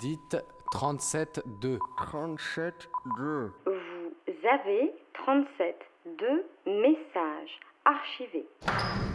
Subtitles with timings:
[0.00, 0.36] Dites
[0.72, 1.78] 37-2.
[1.96, 2.74] 37
[3.18, 3.52] 2.
[3.66, 4.92] Vous avez
[5.24, 5.76] 37
[6.06, 8.46] de messages archivés.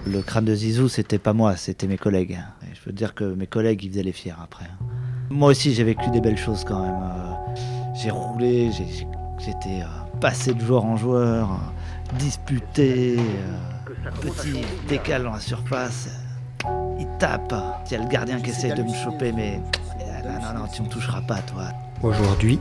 [0.05, 2.39] Le crâne de Zizou, c'était pas moi, c'était mes collègues.
[2.63, 4.65] Et je veux dire que mes collègues, ils faisaient les fiers après.
[5.29, 7.01] Moi aussi, j'ai vécu des belles choses quand même.
[7.01, 13.17] Euh, J'ai roulé, j'étais euh, passé de joueur en joueur, euh, disputé,
[14.21, 16.09] petit, décale dans la surface.
[16.99, 17.53] Il tape.
[17.87, 19.59] Il y a le gardien qui essaie de me choper, mais.
[20.27, 21.63] Euh, Non, non, tu me toucheras pas, toi.
[22.03, 22.59] Aujourd'hui,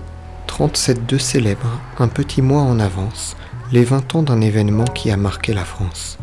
[0.48, 1.66] 37-2 célèbre,
[1.98, 3.36] un petit mois en avance,
[3.72, 6.18] les 20 ans d'un événement qui a marqué la France.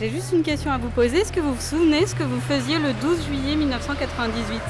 [0.00, 1.18] J'ai juste une question à vous poser.
[1.18, 4.60] Est-ce que vous vous souvenez ce que vous faisiez le 12 juillet 1998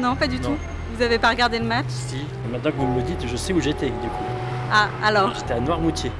[0.00, 0.42] Non, pas du Non.
[0.50, 0.56] tout.
[0.96, 1.86] Vous avez pas regardé le match?
[1.88, 2.16] Si,
[2.50, 4.24] maintenant que vous me le dites, je sais où j'étais du coup.
[4.72, 5.32] Ah, alors?
[5.34, 6.10] J'étais à Noirmoutier,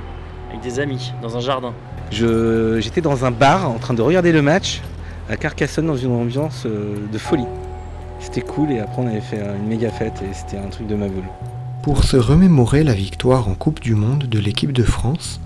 [0.48, 1.74] avec des amis, dans un jardin.
[2.10, 4.80] Je- J'étais dans un bar en train de regarder le match
[5.28, 7.44] à Carcassonne dans une ambiance euh, de folie.
[8.20, 10.95] C'était cool et après on avait fait une méga fête et c'était un truc de
[10.95, 11.28] ma boule.
[11.82, 15.41] Pour se remémorer la victoire en Coupe du Monde de l'équipe de France,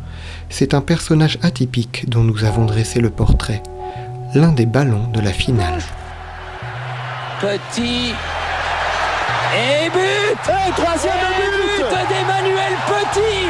[0.49, 3.63] c'est un personnage atypique dont nous avons dressé le portrait,
[4.35, 5.81] l'un des ballons de la finale.
[7.41, 8.15] Petit.
[9.55, 13.49] Et but Troisième but, d'Emmanuel Petit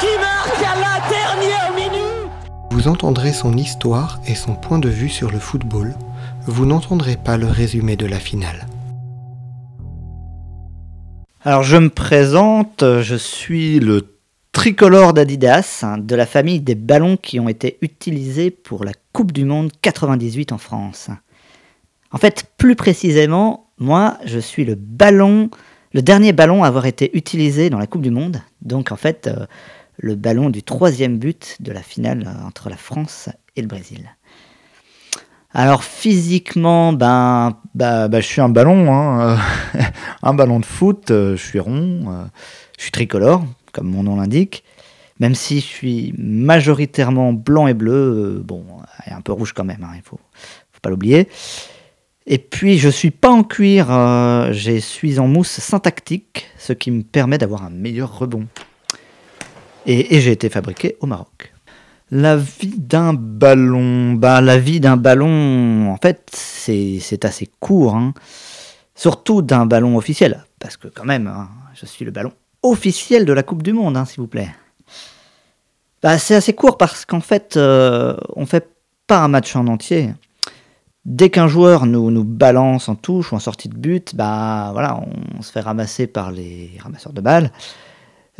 [0.00, 2.30] qui marque à la dernière minute
[2.70, 5.94] Vous entendrez son histoire et son point de vue sur le football,
[6.46, 8.66] vous n'entendrez pas le résumé de la finale.
[11.44, 14.16] Alors je me présente, je suis le
[14.52, 19.44] tricolore d'Adidas, de la famille des ballons qui ont été utilisés pour la Coupe du
[19.44, 21.10] Monde 98 en France.
[22.10, 25.50] En fait, plus précisément, moi je suis le ballon,
[25.92, 29.26] le dernier ballon à avoir été utilisé dans la Coupe du Monde, donc en fait
[29.26, 29.46] euh,
[29.98, 34.10] le ballon du troisième but de la finale euh, entre la France et le Brésil.
[35.54, 39.38] Alors physiquement, ben, bah, bah, je suis un ballon, hein,
[40.22, 42.24] un ballon de foot, euh, je suis rond, euh,
[42.78, 44.64] je suis tricolore, comme mon nom l'indique.
[45.20, 48.64] Même si je suis majoritairement blanc et bleu, euh, bon,
[49.06, 50.18] et un peu rouge quand même, hein, il faut,
[50.72, 51.28] faut pas l'oublier.
[52.26, 53.88] Et puis je suis pas en cuir,
[54.52, 58.46] je suis en mousse syntactique, ce qui me permet d'avoir un meilleur rebond.
[59.86, 61.51] Et j'ai été fabriqué au Maroc.
[62.14, 67.96] La vie d'un ballon, bah, la vie d'un ballon, en fait, c'est assez court.
[67.96, 68.12] hein.
[68.94, 73.32] Surtout d'un ballon officiel, parce que quand même, hein, je suis le ballon officiel de
[73.32, 74.50] la Coupe du Monde, hein, s'il vous plaît.
[76.02, 78.68] Bah, c'est assez court parce qu'en fait, euh, on fait
[79.06, 80.12] pas un match en entier.
[81.06, 85.00] Dès qu'un joueur nous, nous balance en touche ou en sortie de but, bah voilà,
[85.38, 87.50] on se fait ramasser par les ramasseurs de balles.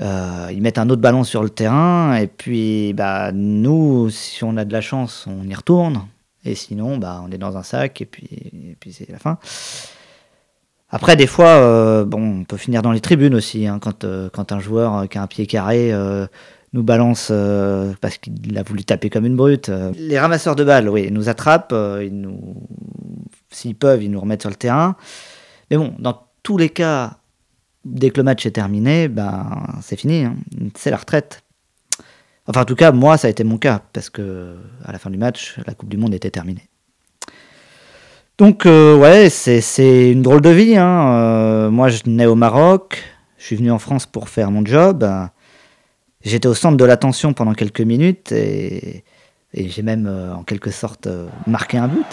[0.00, 4.56] Euh, ils mettent un autre ballon sur le terrain et puis bah nous, si on
[4.56, 6.06] a de la chance, on y retourne.
[6.44, 9.38] Et sinon, bah on est dans un sac et puis, et puis c'est la fin.
[10.88, 14.28] Après, des fois, euh, bon, on peut finir dans les tribunes aussi, hein, quand, euh,
[14.30, 15.92] quand un joueur qui a un pied carré
[16.74, 17.30] nous balance
[18.00, 19.70] parce qu'il a voulu taper comme une brute.
[19.98, 22.56] Les ramasseurs de balles, oui, nous attrapent, ils nous,
[23.50, 24.96] s'ils peuvent, ils nous remettent sur le terrain.
[25.70, 27.18] Mais bon, dans tous les cas,
[27.84, 30.34] dès que le match est terminé, ben, c'est fini, hein.
[30.76, 31.42] c'est la retraite.
[32.46, 35.10] Enfin, en tout cas, moi, ça a été mon cas, parce que à la fin
[35.10, 36.68] du match, la Coupe du Monde était terminée.
[38.38, 40.76] Donc, euh, ouais, c'est une drôle de vie.
[40.76, 41.12] hein.
[41.14, 43.02] Euh, moi, je nais au Maroc,
[43.38, 45.08] je suis venu en France pour faire mon job.
[46.24, 49.04] J'étais au centre de l'attention pendant quelques minutes et,
[49.54, 51.08] j'ai même, euh, en quelque sorte,
[51.46, 52.06] marqué un but.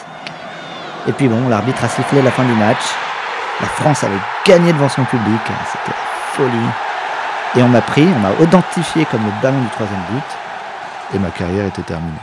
[1.08, 2.84] Et puis bon, l'arbitre a sifflé la fin du match.
[3.60, 6.70] La France avait gagné devant son public, c'était la folie.
[7.58, 11.16] Et on m'a pris, on m'a identifié comme le ballon du troisième but.
[11.16, 12.14] et ma carrière était terminée.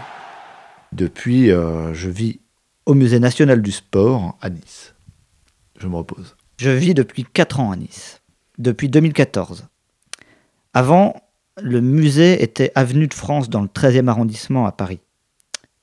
[0.92, 2.40] Depuis, euh, je vis
[2.86, 4.94] au Musée national du sport à Nice.
[5.78, 6.36] Je me repose.
[6.58, 8.22] Je vis depuis 4 ans à Nice,
[8.58, 9.66] depuis 2014.
[10.72, 11.16] Avant,
[11.60, 15.00] le musée était avenue de France dans le 13e arrondissement à Paris.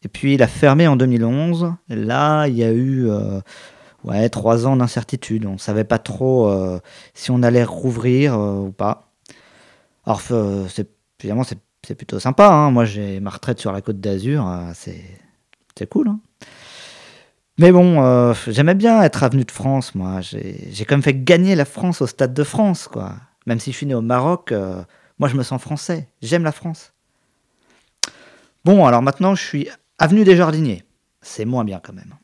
[0.04, 1.74] Et puis il a fermé en 2011.
[1.90, 3.40] Et là, il y a eu euh,
[4.04, 5.46] ouais, 3 ans d'incertitude.
[5.46, 6.80] On ne savait pas trop euh,
[7.14, 9.12] si on allait rouvrir euh, ou pas.
[10.06, 10.90] Alors, euh, c'est,
[11.20, 11.60] évidemment, c'est,
[11.96, 12.48] plutôt sympa.
[12.48, 12.72] hein.
[12.72, 14.50] Moi, j'ai ma retraite sur la côte d'Azur.
[14.74, 16.08] c'est, cool.
[16.10, 16.20] hein.
[17.60, 20.22] Mais bon, j'aimais bien être avenue de France, moi.
[20.22, 23.14] J'ai j'ai quand même fait gagner la France au Stade de France, quoi.
[23.46, 24.52] Même si je suis né au Maroc,
[25.20, 26.08] moi je me sens français.
[26.22, 26.94] J'aime la France.
[28.66, 29.70] Bon, alors maintenant je suis
[30.00, 30.84] avenue des Jardiniers.
[31.22, 32.16] C'est moins bien quand même.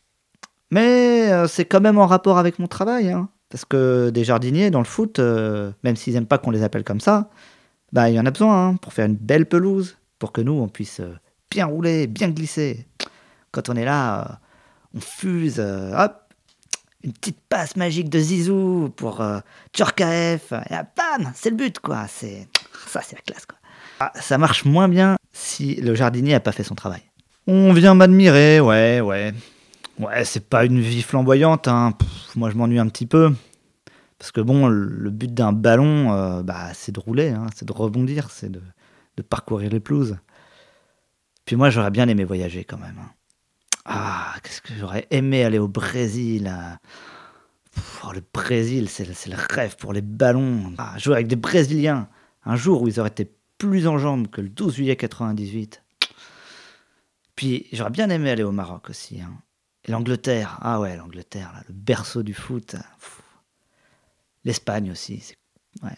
[0.72, 3.30] Mais euh, c'est quand même en rapport avec mon travail, hein.
[3.50, 6.84] Parce que des jardiniers dans le foot, euh, même s'ils n'aiment pas qu'on les appelle
[6.84, 7.32] comme ça,
[7.92, 10.54] bah il y en a besoin hein, pour faire une belle pelouse, pour que nous
[10.54, 11.18] on puisse euh,
[11.50, 12.86] bien rouler, bien glisser.
[13.52, 14.40] Quand on est là,
[14.94, 16.22] on fuse, hop,
[17.04, 19.26] une petite passe magique de Zizou pour
[19.74, 22.06] Tchorkaeff, et bam, c'est le but, quoi.
[22.08, 22.48] C'est
[22.86, 23.58] ça, c'est la classe, quoi.
[24.00, 27.02] Ah, ça marche moins bien si le jardinier a pas fait son travail.
[27.48, 29.34] On vient m'admirer, ouais, ouais.
[30.00, 31.94] Ouais, c'est pas une vie flamboyante, hein.
[32.36, 33.34] Moi je m'ennuie un petit peu.
[34.18, 37.74] Parce que bon, le but d'un ballon, euh, bah, c'est de rouler, hein, c'est de
[37.74, 38.62] rebondir, c'est de,
[39.18, 40.18] de parcourir les pelouses.
[41.46, 42.98] Puis moi, j'aurais bien aimé voyager quand même.
[43.00, 43.12] hein.
[43.86, 46.54] Ah, qu'est-ce que j'aurais aimé aller au Brésil.
[48.06, 50.74] oh, le Brésil, c'est le, le rêve pour les ballons.
[50.78, 52.08] Ah, jouer avec des Brésiliens,
[52.46, 55.84] un jour où ils auraient été plus en jambes que le 12 juillet 98.
[57.36, 59.22] Puis j'aurais bien aimé aller au Maroc aussi.
[59.22, 59.34] hein.
[59.90, 62.76] Et l'Angleterre, ah ouais, l'Angleterre, le berceau du foot.
[63.00, 63.22] Pff.
[64.46, 65.34] L'Espagne aussi.
[65.82, 65.98] Ouais.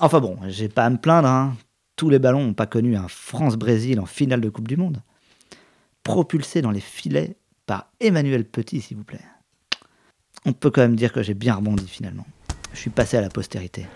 [0.00, 1.28] Enfin bon, j'ai pas à me plaindre.
[1.28, 1.56] hein.
[1.94, 5.00] Tous les ballons n'ont pas connu un France-Brésil en finale de Coupe du Monde.
[6.02, 9.24] Propulsé dans les filets par Emmanuel Petit, s'il vous plaît.
[10.44, 12.26] On peut quand même dire que j'ai bien rebondi finalement.
[12.72, 13.86] Je suis passé à la postérité.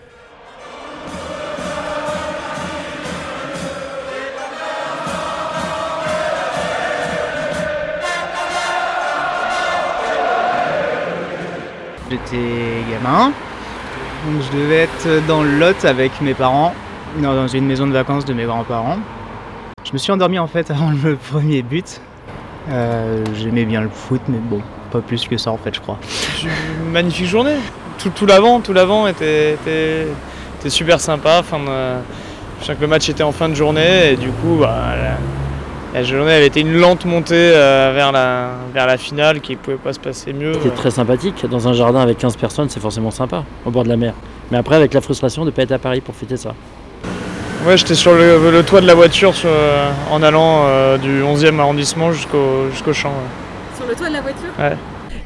[12.09, 13.33] J'étais gamin,
[14.25, 16.73] donc je devais être dans le Lot avec mes parents,
[17.21, 18.97] dans dans une maison de vacances de mes grands-parents.
[19.83, 22.01] Je me suis endormi en fait avant le premier but.
[22.69, 24.61] Euh, J'aimais bien le foot, mais bon,
[24.91, 25.97] pas plus que ça en fait, je crois.
[26.43, 27.57] Une magnifique journée.
[27.97, 29.57] Tout, l'avant, tout l'avant était,
[30.67, 31.37] super sympa.
[31.39, 31.99] Enfin, euh,
[32.61, 34.93] je sens que le match était en fin de journée et du coup, bah,
[35.97, 39.77] la, journée avait été une lente montée euh, vers, la, vers la finale qui pouvait
[39.77, 40.53] pas se passer mieux.
[40.53, 41.45] C'était très sympathique.
[41.49, 44.13] Dans un jardin avec 15 personnes, c'est forcément sympa, au bord de la mer.
[44.51, 46.53] Mais après, avec la frustration de ne pas être à Paris pour fêter ça.
[47.65, 51.21] Ouais, j'étais sur le, le toit de la voiture sur- euh, en allant euh, du
[51.21, 53.09] 11e arrondissement jusqu'au jusqu'au champ.
[53.09, 53.77] ouais.
[53.77, 54.49] Sur le toit de la voiture?
[54.59, 54.77] Ouais.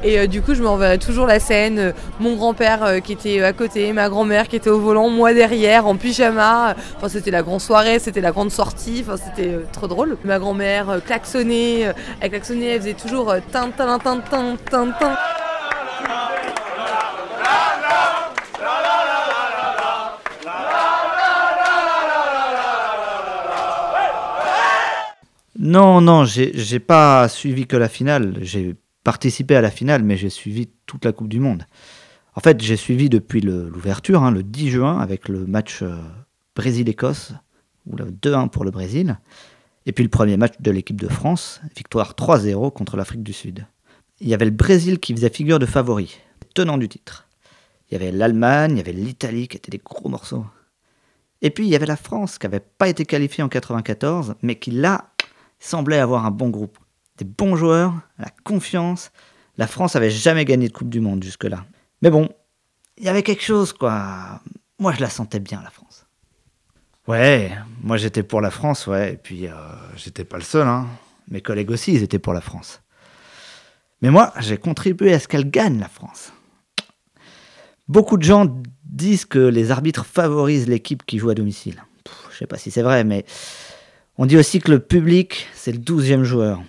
[0.04, 1.78] Et euh, du coup, je me reverrai toujours la scène.
[1.78, 5.32] euh, mon grand-père euh, qui était à côté, ma grand-mère qui était au volant, moi
[5.32, 6.74] derrière, en pyjama.
[6.96, 9.04] Enfin, c'était la grande soirée, c'était la grande sortie.
[9.06, 10.16] Enfin, c'était trop drôle.
[10.24, 11.94] Ma grand-mère klaxonnait.
[12.20, 15.16] elle klaxonnait, elle faisait toujours tin tin tin tin tin tin.
[25.58, 28.34] Non, non, j'ai pas suivi que la finale.
[28.40, 31.66] J'ai participé à la finale, mais j'ai suivi toute la Coupe du Monde.
[32.34, 35.96] En fait, j'ai suivi depuis l'ouverture, hein, le 10 juin, avec le match euh,
[36.56, 37.34] Brésil-Écosse,
[37.86, 39.18] ou le 2-1 pour le Brésil.
[39.84, 43.66] Et puis le premier match de l'équipe de France, victoire 3-0 contre l'Afrique du Sud.
[44.20, 46.18] Il y avait le Brésil qui faisait figure de favori,
[46.54, 47.28] tenant du titre.
[47.90, 50.46] Il y avait l'Allemagne, il y avait l'Italie qui étaient des gros morceaux.
[51.42, 54.54] Et puis il y avait la France qui n'avait pas été qualifiée en 94, mais
[54.54, 55.10] qui là
[55.58, 56.78] semblait avoir un bon groupe.
[57.18, 59.10] Des bons joueurs, la confiance.
[59.58, 61.64] La France avait jamais gagné de Coupe du Monde jusque-là.
[62.00, 62.28] Mais bon,
[62.96, 64.40] il y avait quelque chose, quoi.
[64.78, 66.06] Moi, je la sentais bien, la France.
[67.08, 67.50] Ouais,
[67.82, 69.14] moi j'étais pour la France, ouais.
[69.14, 69.54] Et puis, euh,
[69.96, 70.86] j'étais pas le seul, hein.
[71.28, 72.80] Mes collègues aussi, ils étaient pour la France.
[74.02, 76.32] Mais moi, j'ai contribué à ce qu'elle gagne, la France.
[77.88, 78.46] Beaucoup de gens
[78.84, 81.82] disent que les arbitres favorisent l'équipe qui joue à domicile.
[82.04, 83.24] Pff, je sais pas si c'est vrai, mais
[84.18, 86.62] on dit aussi que le public, c'est le douzième joueur.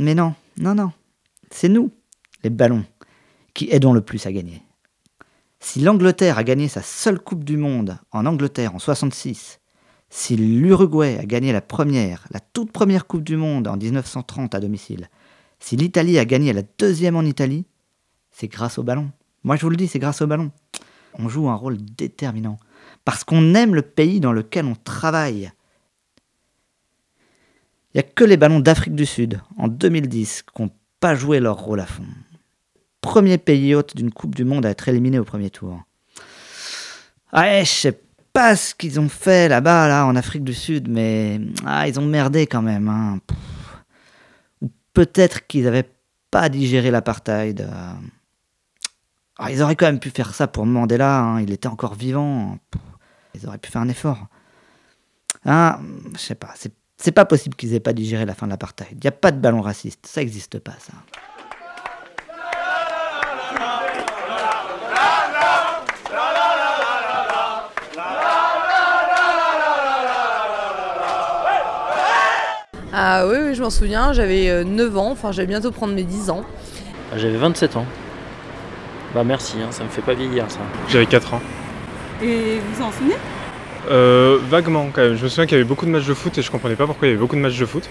[0.00, 0.92] Mais non, non, non.
[1.50, 1.90] C'est nous,
[2.42, 2.84] les ballons,
[3.52, 4.62] qui aidons le plus à gagner.
[5.60, 9.60] Si l'Angleterre a gagné sa seule Coupe du Monde en Angleterre en 66,
[10.08, 14.60] si l'Uruguay a gagné la première, la toute première Coupe du Monde en 1930 à
[14.60, 15.10] domicile,
[15.58, 17.66] si l'Italie a gagné la deuxième en Italie,
[18.30, 19.10] c'est grâce au ballon.
[19.44, 20.50] Moi je vous le dis, c'est grâce au ballon.
[21.18, 22.58] On joue un rôle déterminant.
[23.04, 25.52] Parce qu'on aime le pays dans lequel on travaille.
[27.92, 30.70] Il n'y a que les ballons d'Afrique du Sud, en 2010, qui n'ont
[31.00, 32.04] pas joué leur rôle à fond.
[33.00, 35.80] Premier pays hôte d'une Coupe du Monde à être éliminé au premier tour.
[37.32, 38.00] Ouais, je sais
[38.32, 42.06] pas ce qu'ils ont fait là-bas, là, en Afrique du Sud, mais ah, ils ont
[42.06, 42.88] merdé quand même.
[42.88, 43.18] hein.
[44.60, 45.90] Ou peut-être qu'ils n'avaient
[46.30, 47.62] pas digéré l'apartheid.
[47.62, 47.92] euh.
[49.38, 52.58] Ah, ils auraient quand même pu faire ça pour Mandela, hein, il était encore vivant.
[53.34, 54.26] Ils auraient pu faire un effort.
[55.44, 55.80] Ah,
[56.12, 56.52] je sais pas,
[57.00, 58.88] c'est pas possible qu'ils aient pas digéré la fin de l'apartheid.
[58.92, 60.92] Il n'y a pas de ballon raciste, ça n'existe pas, ça.
[72.92, 76.02] Ah oui, oui, je m'en souviens, j'avais euh, 9 ans, enfin j'allais bientôt prendre mes
[76.02, 76.42] 10 ans.
[77.12, 77.86] Ah, J'avais 27 ans.
[79.14, 80.58] Bah merci, hein, ça me fait pas vieillir ça.
[80.88, 81.40] J'avais 4 ans.
[82.22, 83.16] Et vous vous en souvenez?
[83.88, 85.16] Euh, vaguement quand même.
[85.16, 86.86] Je me souviens qu'il y avait beaucoup de matchs de foot et je comprenais pas
[86.86, 87.88] pourquoi il y avait beaucoup de matchs de foot.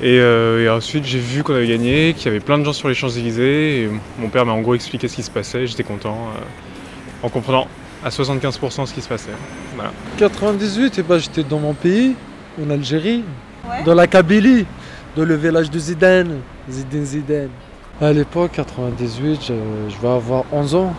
[0.00, 2.72] Et, euh, et ensuite, j'ai vu qu'on avait gagné, qu'il y avait plein de gens
[2.72, 3.90] sur les Champs-Élysées.
[4.18, 5.66] Mon père m'a en gros expliqué ce qui se passait.
[5.66, 7.68] J'étais content euh, en comprenant
[8.04, 9.30] à 75% ce qui se passait.
[9.76, 9.92] Voilà.
[10.16, 12.14] 98, et ben, j'étais dans mon pays,
[12.64, 13.22] en Algérie,
[13.68, 13.84] Ouais.
[13.84, 14.66] dans la Kabylie,
[15.14, 17.48] dans le village de Zidane, Zidane Zidane.
[18.00, 19.52] À l'époque, 98, je,
[19.88, 20.92] je vais avoir 11 ans.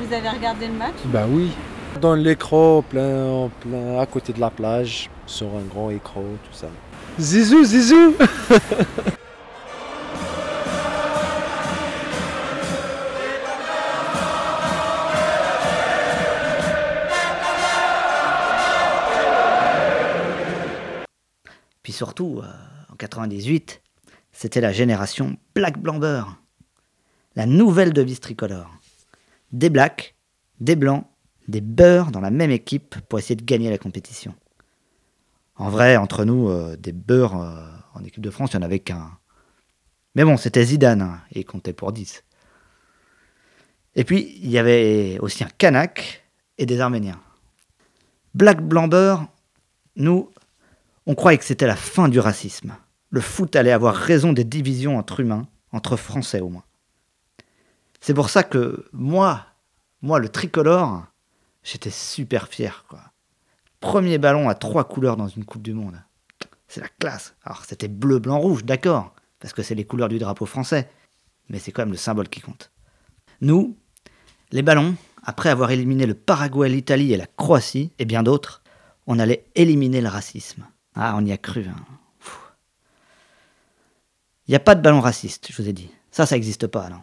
[0.00, 0.94] Vous avez regardé le match?
[1.06, 1.50] Bah oui.
[2.00, 6.66] Dans l'écran, plein, plein, à côté de la plage, sur un grand écran, tout ça.
[7.20, 8.14] Zizou, Zizou
[21.82, 22.46] Puis surtout, euh,
[22.92, 23.82] en 98,
[24.32, 26.36] c'était la génération Black Blanc Beurre.
[27.36, 28.70] La nouvelle devise tricolore.
[29.52, 30.14] Des blacks,
[30.60, 31.04] des blancs,
[31.48, 34.34] des beurres dans la même équipe pour essayer de gagner la compétition.
[35.56, 38.66] En vrai, entre nous, euh, des beurres euh, en équipe de France, il n'y en
[38.66, 39.10] avait qu'un.
[40.14, 42.24] Mais bon, c'était Zidane, hein, et il comptait pour 10.
[43.94, 46.24] Et puis, il y avait aussi un Kanak
[46.58, 47.20] et des Arméniens.
[48.34, 49.26] Black Blanc Beurre,
[49.96, 50.30] nous,
[51.06, 52.74] on croyait que c'était la fin du racisme.
[53.10, 56.64] Le foot allait avoir raison des divisions entre humains, entre Français au moins.
[58.00, 59.46] C'est pour ça que moi,
[60.00, 61.04] moi le tricolore,
[61.62, 62.84] j'étais super fier.
[62.88, 63.00] Quoi.
[63.80, 66.00] Premier ballon à trois couleurs dans une Coupe du Monde.
[66.68, 67.34] C'est la classe.
[67.44, 70.88] Alors c'était bleu, blanc, rouge, d'accord, parce que c'est les couleurs du drapeau français.
[71.48, 72.70] Mais c'est quand même le symbole qui compte.
[73.40, 73.76] Nous,
[74.52, 78.62] les ballons, après avoir éliminé le Paraguay, l'Italie et la Croatie, et bien d'autres,
[79.06, 80.66] on allait éliminer le racisme.
[80.94, 81.66] Ah, on y a cru.
[81.66, 81.76] hein.
[84.46, 85.90] Il n'y a pas de ballon raciste, je vous ai dit.
[86.10, 87.00] Ça, ça n'existe pas, non.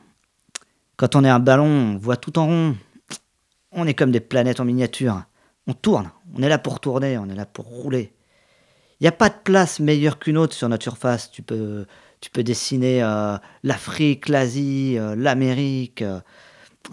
[0.98, 2.78] Quand on est un ballon, on voit tout en rond.
[3.72, 5.24] On est comme des planètes en miniature.
[5.68, 6.10] On tourne.
[6.36, 8.14] On est là pour tourner, on est là pour rouler.
[9.00, 11.32] Il n'y a pas de place meilleure qu'une autre sur notre surface.
[11.32, 11.86] Tu peux,
[12.20, 16.02] tu peux dessiner euh, l'Afrique, l'Asie, euh, l'Amérique.
[16.02, 16.20] euh.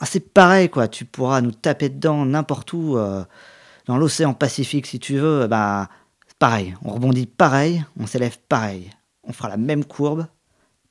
[0.00, 0.88] Ah, c'est pareil, quoi.
[0.88, 2.98] Tu pourras nous taper dedans n'importe où.
[3.86, 5.46] dans l'océan Pacifique, si tu veux.
[5.46, 5.88] Bah,
[6.38, 6.74] pareil.
[6.84, 8.90] On rebondit pareil, on s'élève pareil.
[9.24, 10.26] On fera la même courbe.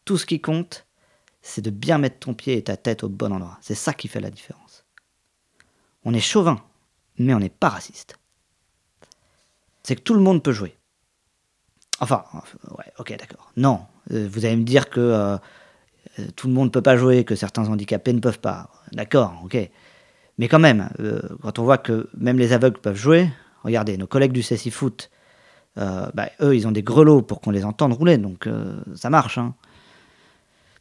[0.06, 0.86] Tout ce qui compte,
[1.42, 3.58] c'est de bien mettre ton pied et ta tête au bon endroit.
[3.62, 4.65] C'est ça qui fait la différence.
[6.06, 6.62] On est chauvin,
[7.18, 8.18] mais on n'est pas raciste.
[9.84, 10.78] C'est que tout le monde peut jouer.
[12.00, 12.24] Enfin,
[12.78, 13.52] ouais, ok, d'accord.
[13.58, 13.82] Non,
[14.12, 15.38] euh, vous allez me dire que euh,
[16.20, 18.70] euh, tout le monde ne peut pas jouer, que certains handicapés ne peuvent pas.
[18.92, 19.58] D'accord, ok.
[20.38, 20.90] Mais quand même,
[21.42, 23.30] quand on voit que même les aveugles peuvent jouer,
[23.64, 25.10] regardez, nos collègues du CSI Foot,
[25.78, 28.50] bah, eux, ils ont des grelots pour qu'on les entende rouler, donc
[28.96, 29.38] ça marche.
[29.38, 29.56] hein.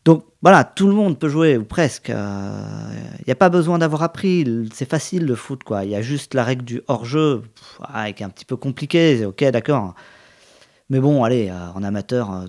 [0.04, 2.08] Donc voilà, tout le monde peut jouer, ou presque.
[2.08, 5.84] Il n'y a pas besoin d'avoir appris, c'est facile le foot, quoi.
[5.84, 7.42] Il y a juste la règle du hors-jeu,
[8.14, 9.94] qui est un petit peu compliquée, ok, d'accord.
[10.90, 12.46] Mais bon, allez, euh, en amateur, euh,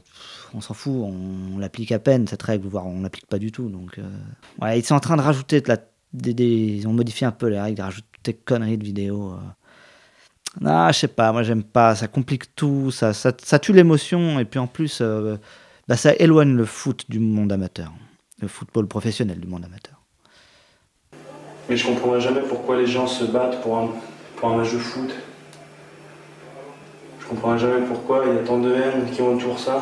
[0.53, 3.69] on s'en fout, on, l'applique à peine, cette règle, voire on l'applique pas du tout.
[3.69, 5.77] Donc, euh, ils sont en train de rajouter de la,
[6.13, 9.31] des, ils ont modifié un peu les règles, ils rajoutent des conneries de vidéos.
[9.33, 9.39] euh.
[10.65, 14.45] Ah, je sais pas, moi j'aime pas, ça complique tout, ça, ça, tue l'émotion, et
[14.45, 15.37] puis en plus, euh,
[15.87, 17.91] bah, ça éloigne le foot du monde amateur,
[18.41, 20.01] le football professionnel du monde amateur.
[21.69, 23.89] Mais je comprendrai jamais pourquoi les gens se battent pour un,
[24.35, 25.13] pour un match de foot.
[27.19, 29.81] Je comprendrai jamais pourquoi il y a tant de haine qui entoure ça.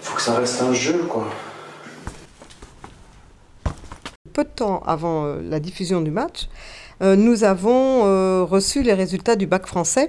[0.00, 1.28] Faut que ça reste un jeu, quoi.
[4.32, 6.48] Peu de temps avant euh, la diffusion du match,
[7.02, 10.08] euh, nous avons euh, reçu les résultats du bac français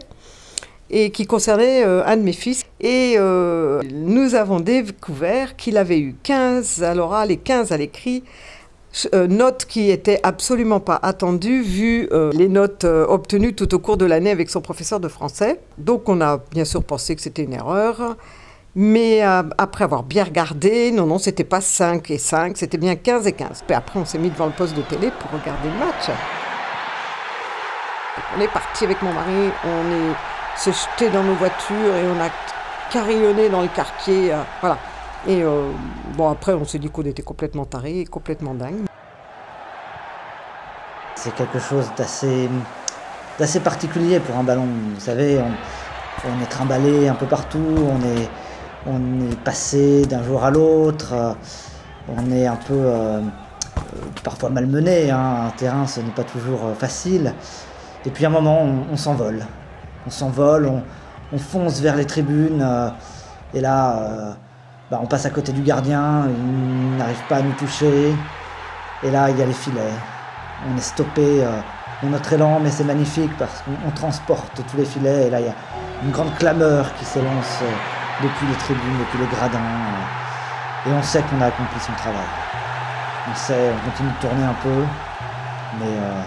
[0.89, 2.65] et qui concernait euh, un de mes fils.
[2.79, 8.23] Et euh, nous avons découvert qu'il avait eu 15 à l'oral et 15 à l'écrit.
[9.13, 14.05] euh, notes qui étaient absolument pas attendues vu les notes obtenues tout au cours de
[14.05, 15.59] l'année avec son professeur de français.
[15.77, 18.15] Donc on a bien sûr pensé que c'était une erreur.
[18.75, 23.27] Mais après avoir bien regardé, non, non, c'était pas 5 et 5, c'était bien 15
[23.27, 23.63] et 15.
[23.65, 26.09] Puis après, on s'est mis devant le poste de télé pour regarder le match.
[28.37, 30.13] On est parti avec mon mari, on est
[30.59, 32.29] s'est jeté dans nos voitures et on a
[32.91, 34.33] carillonné dans le quartier.
[34.33, 34.77] euh, voilà.
[35.25, 35.71] Et euh,
[36.15, 38.85] bon, après, on s'est dit qu'on était complètement tarés, complètement dingue.
[41.15, 44.67] C'est quelque chose d'assez particulier pour un ballon.
[44.95, 45.39] Vous savez,
[46.25, 47.77] on, est trimballé un peu partout,
[48.85, 51.33] on est, passé d'un jour à l'autre, euh,
[52.17, 52.91] on est un peu
[54.23, 55.09] parfois malmené.
[55.09, 55.47] Hein.
[55.47, 57.33] Un terrain, ce n'est pas toujours facile.
[58.05, 59.45] Et puis à un moment, on s'envole.
[60.07, 60.83] On s'envole, on,
[61.33, 62.61] on fonce vers les tribunes.
[62.61, 62.89] euh,
[63.53, 64.33] et là, euh,
[64.91, 68.13] bah, on passe à côté du gardien, il n'arrive pas à nous toucher.
[69.03, 69.93] Et là, il y a les filets.
[70.71, 71.59] On est stoppé euh,
[72.03, 75.27] dans notre élan, mais c'est magnifique parce qu'on on transporte tous les filets.
[75.27, 75.55] Et là, il y a,
[76.03, 79.59] une grande clameur qui s'élance euh, depuis les tribunes, depuis les gradins.
[79.59, 82.29] euh, Et on sait qu'on a accompli son travail.
[83.31, 84.85] On sait, on continue de tourner un peu,
[85.79, 86.23] mais euh,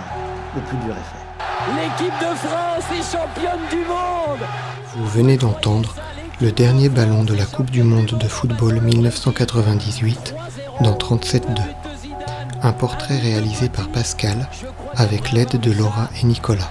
[0.56, 1.21] le plus dur est fait.
[1.70, 4.40] L'équipe de France est championne du monde
[4.96, 5.94] Vous venez d'entendre
[6.40, 10.34] le dernier ballon de la Coupe du Monde de football 1998
[10.80, 11.42] dans 37-2.
[12.64, 14.48] Un portrait réalisé par Pascal
[14.96, 16.70] avec l'aide de Laura et Nicolas.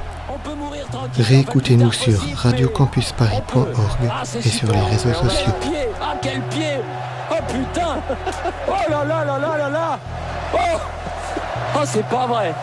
[1.18, 4.12] Réécoutez-nous sur radiocampusparis.org
[4.44, 5.54] et sur les réseaux sociaux.
[6.02, 6.80] Ah quel pied
[7.32, 8.02] Oh putain
[8.68, 10.00] Oh là là là là là là
[10.54, 10.78] Oh
[11.78, 12.54] Oh c'est pas vrai